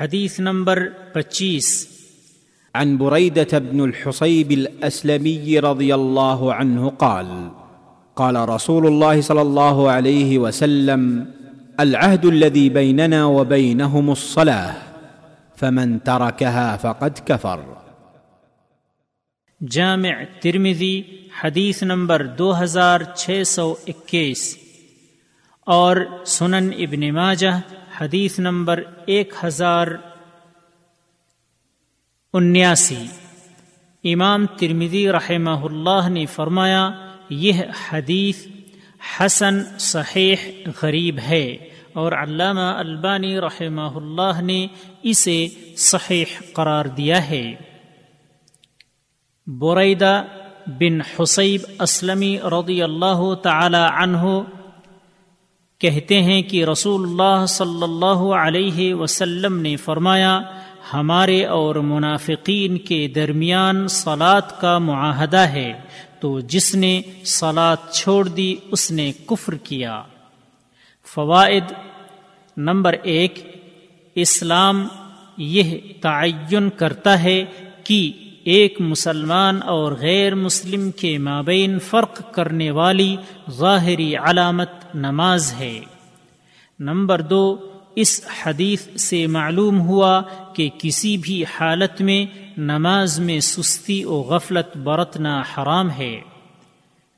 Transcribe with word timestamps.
حدیث 0.00 0.40
نمبر 0.40 0.88
پچیس۔ 1.12 1.88
عن 2.74 2.96
بريده 2.96 3.58
بن 3.58 3.80
الحصيب 3.80 4.50
الاسلمي 4.50 5.60
رضي 5.60 5.92
الله 5.92 6.52
عنه 6.52 6.88
قال 6.98 7.26
قال 8.14 8.36
رسول 8.36 8.86
الله 8.86 9.20
صلى 9.20 9.40
الله 9.40 9.90
عليه 9.90 10.38
وسلم 10.38 11.24
العهد 11.78 12.24
الذي 12.24 12.68
بيننا 12.70 13.24
وبينهم 13.24 14.10
الصلاه 14.10 14.74
فمن 15.60 15.98
تركها 15.98 16.76
فقد 16.80 17.26
كفر. 17.26 17.60
جامع 19.60 20.22
ترمذی 20.40 21.02
حدیث 21.44 21.82
نمبر 21.82 22.26
دو 22.26 22.62
ہزار 22.62 23.00
چھ 23.16 23.42
سو 23.46 23.74
اکیس۔ 23.86 24.56
اور 25.60 25.96
سنن 26.26 26.70
ابن 26.78 27.14
ماجہ 27.14 27.60
حدیث 28.00 28.38
نمبر 28.38 28.82
ایک 29.06 29.34
ہزار 29.44 29.86
انیاسی۔ 32.32 33.06
امام 34.12 34.46
ترمدی 34.46 35.12
رحمہ 35.12 35.50
اللہ 35.50 36.08
نے 36.08 36.26
فرمایا، 36.26 36.90
یہ 37.30 37.62
حدیث 37.90 38.46
حسن، 39.20 39.78
صحیح، 39.78 40.36
غریب 40.82 41.18
ہے۔ 41.18 41.56
اور 41.92 42.12
علامہ 42.12 42.60
البانی 42.60 43.40
رحمہ 43.40 43.80
اللہ 43.80 44.40
نے 44.40 44.66
اسے 45.02 45.48
صحیح 45.76 46.24
قرار 46.52 46.84
دیا 46.84 47.28
ہے۔ 47.30 47.54
بریدہ 49.46 50.22
بن 50.66 51.00
حسیب 51.00 51.60
اسلمی 51.80 52.38
رضی 52.38 52.82
اللہ 52.82 53.34
تعالی 53.34 53.86
عنہ 54.02 54.22
کہتے 55.80 56.22
ہیں 56.22 56.42
کہ 56.42 56.64
رسول 56.64 57.02
اللہ 57.02 57.46
صلی 57.46 57.82
اللہ 57.82 58.34
علیہ 58.34 58.94
وسلم 58.94 59.60
نے 59.60 59.76
فرمایا، 59.76 60.40
ہمارے 60.94 61.44
اور 61.44 61.74
منافقین 61.74 62.78
کے 62.78 63.08
درمیان 63.08 63.88
سلاد 63.88 64.40
کا 64.60 64.78
معاہدہ 64.78 65.38
ہے، 65.38 65.72
تو 66.20 66.40
جس 66.40 66.74
نے 66.74 67.02
سلاد 67.24 67.76
چھوڑ 67.92 68.28
دی، 68.28 68.56
اس 68.70 68.90
نے 68.90 69.12
کفر 69.26 69.54
کیا۔ 69.54 70.02
فوائد 71.04 71.72
نمبر 72.56 72.96
ایک، 73.02 73.60
اسلام 74.14 74.88
یہ 75.36 75.78
تعین 76.00 76.70
کرتا 76.70 77.22
ہے 77.22 77.44
کہ 77.84 78.12
ایک 78.44 78.80
مسلمان 78.80 79.62
اور 79.62 79.92
غیر 79.92 80.34
مسلم 80.34 80.90
کے 80.90 81.18
مابین 81.18 81.78
فرق 81.78 82.34
کرنے 82.34 82.70
والی 82.70 83.16
ظاہری 83.50 84.16
علامت 84.16 84.70
نماز 84.94 85.54
ہے۔ 85.60 85.80
نمبر 86.80 87.20
دو، 87.20 87.56
اس 87.96 88.20
حدیث 88.42 89.00
سے 89.00 89.26
معلوم 89.26 89.80
ہوا 89.80 90.22
کہ 90.54 90.70
کسی 90.78 91.16
بھی 91.16 91.44
حالت 91.44 92.00
میں 92.00 92.26
نماز 92.56 93.20
میں 93.20 93.40
سستی 93.40 94.04
و 94.04 94.14
غفلت 94.14 94.76
برتنا 94.76 95.40
حرام 95.40 95.90
ہے۔ 95.90 96.20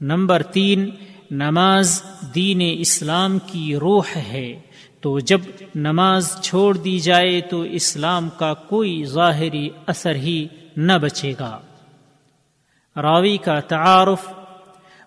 نمبر 0.00 0.42
تین، 0.42 0.90
نماز 1.30 2.02
دین 2.34 2.76
اسلام 2.78 3.38
کی 3.46 3.76
روح 3.76 4.06
ہے۔ 4.16 4.60
تو 5.00 5.18
جب 5.18 5.40
نماز 5.74 6.36
چھوڑ 6.42 6.76
دی 6.76 6.98
جائے 6.98 7.40
تو 7.40 7.60
اسلام 7.60 8.28
کا 8.36 8.54
کوئی 8.54 9.04
ظاہری 9.04 9.68
اثر 9.86 10.14
ہی 10.14 10.46
نہ 10.76 10.92
بچے 11.02 11.32
گا۔ 11.40 11.60
راوی 12.96 13.36
کا 13.36 13.60
تعارف 13.60 14.32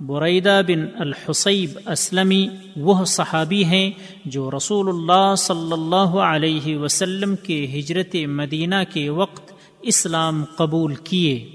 بریدہ 0.00 0.60
بن 0.66 0.86
الحصیب 0.98 1.78
اسلمی 1.86 2.48
وہ 2.76 3.04
صحابی 3.04 3.64
ہیں 3.64 3.90
جو 4.24 4.50
رسول 4.56 4.88
اللہ 4.88 5.34
صلی 5.34 5.72
اللہ 5.72 6.18
علیہ 6.18 6.76
وسلم 6.76 7.36
کے 7.36 7.66
ہجرت 7.66 8.16
مدینہ 8.26 8.74
کے 8.92 9.08
وقت 9.08 9.52
اسلام 9.82 10.44
قبول 10.44 10.94
کیے۔ 10.94 11.50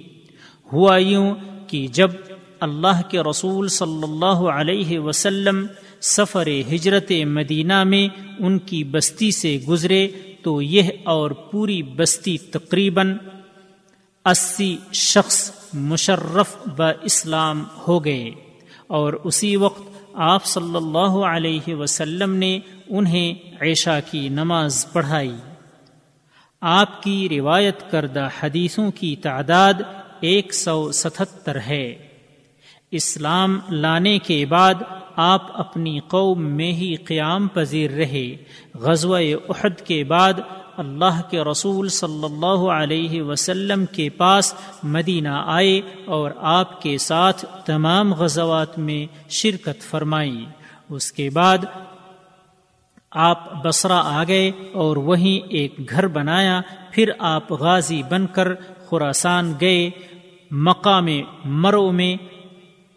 ہوا 0.74 0.98
یوں 0.98 1.36
کہ 1.68 1.88
جب 1.88 2.12
اللہ 2.60 3.02
کے 3.10 3.20
رسول 3.20 3.68
صلی 3.68 4.04
اللہ 4.04 4.50
علیہ 4.50 5.00
وسلم 5.00 5.66
سفر 6.02 6.48
ہجرت 6.48 7.12
مدینہ 7.26 7.84
میں 7.84 8.08
ان 8.40 8.60
کی 8.60 8.84
بستی 8.84 9.32
سے 9.32 9.60
گزرے 9.68 10.08
تو 10.44 10.62
یہ 10.62 10.90
اور 11.04 11.32
پوری 11.32 11.84
بستی 11.84 12.38
تقریباً 12.38 13.18
اسی 14.26 14.78
شخص 14.94 15.52
مشرف 15.74 16.56
ب 16.66 16.84
اسلام 17.02 17.64
ہو 17.88 18.06
گئے 18.06 18.32
اور 18.88 19.14
اسی 19.14 19.56
وقت 19.56 19.82
آپ 20.14 20.46
صلی 20.46 20.76
اللہ 20.76 21.26
علیہ 21.26 21.76
وسلم 21.76 22.34
نے 22.34 22.60
انہیں 22.88 23.34
عیشا 23.62 24.00
کی 24.00 24.30
نماز 24.30 24.86
پڑھائی۔ 24.94 25.36
آپ 26.62 27.04
کی 27.04 27.28
روایت 27.30 27.92
کردہ 27.92 28.28
حدیثوں 28.44 28.92
کی 28.92 29.16
تعداد 29.16 29.74
ایک 30.20 30.54
سو 30.54 30.92
ستہتر 30.92 31.60
ہے۔ 31.60 32.08
اسلام 32.92 33.60
لانے 33.70 34.20
کے 34.20 34.46
بعد 34.46 34.74
آپ 35.16 35.60
اپنی 35.60 36.00
قوم 36.00 36.46
میں 36.46 36.72
ہی 36.72 36.96
قیام 36.96 37.48
پذیر 37.48 37.92
رہے۔ 37.92 38.36
غزوہ 38.74 39.20
احد 39.50 39.82
کے 39.86 40.04
بعد 40.04 40.34
اللہ 40.78 41.22
کے 41.30 41.42
رسول 41.42 41.90
صلی 41.90 42.24
اللہ 42.24 42.72
علیہ 42.72 43.22
وسلم 43.22 43.86
کے 43.86 44.10
پاس 44.10 44.54
مدینہ 44.84 45.44
آئے 45.46 45.82
اور 46.06 46.32
آپ 46.38 46.82
کے 46.82 46.98
ساتھ 46.98 47.46
تمام 47.66 48.14
غزوات 48.14 48.80
میں 48.80 49.30
شرکت 49.30 49.82
فرمائی۔ 49.82 50.46
اس 50.90 51.12
کے 51.12 51.30
بعد 51.30 51.58
آپ 53.12 53.66
بسرا 53.66 54.22
آ 54.22 54.24
گئے 54.28 54.52
اور 54.74 54.98
وہیں 54.98 55.48
ایک 55.50 55.90
گھر 55.90 56.08
بنایا۔ 56.08 56.62
پھر 56.92 57.12
آپ 57.20 57.52
غازی 57.52 58.04
بن 58.10 58.28
کر 58.28 58.48
خوراسان 58.86 59.54
گئے۔ 59.62 59.90
مقام 60.52 61.08
مرو 61.46 61.92
میں 61.92 62.31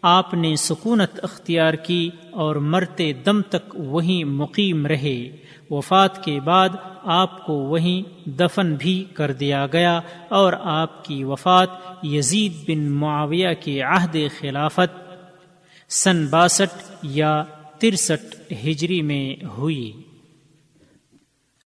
آپ 0.07 0.33
نے 0.33 0.55
سکونت 0.55 1.19
اختیار 1.23 1.73
کی 1.73 2.09
اور 2.31 2.55
مرتے 2.55 3.13
دم 3.13 3.41
تک 3.41 3.75
وہیں 3.75 4.23
مقیم 4.23 4.85
رہے۔ 4.85 5.29
وفات 5.69 6.23
کے 6.23 6.39
بعد 6.39 6.69
آپ 7.03 7.45
کو 7.45 7.53
وہیں 7.53 8.29
دفن 8.29 8.75
بھی 8.75 9.03
کر 9.13 9.31
دیا 9.31 9.67
گیا 9.73 9.99
اور 10.29 10.53
آپ 10.59 11.05
کی 11.05 11.23
وفات 11.23 11.69
یزید 12.03 12.53
بن 12.67 12.91
معاویہ 12.91 13.47
کے 13.59 13.81
عہد 13.81 14.15
خلافت 14.39 15.13
سن 15.89 16.27
باسٹھ 16.27 16.95
یا 17.03 17.43
ترسٹھ 17.79 18.53
ہجری 18.65 19.01
میں 19.01 19.45
ہوئی۔ 19.57 19.91